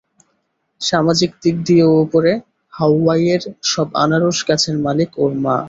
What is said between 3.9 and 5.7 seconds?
আনারস গাছের মালিক ওর মা।